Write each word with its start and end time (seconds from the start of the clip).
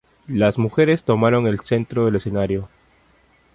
Las 0.33 0.57
mujeres 0.57 1.03
tomaron 1.03 1.45
el 1.45 1.59
centro 1.59 2.05
del 2.05 2.15
escenario. 2.15 2.69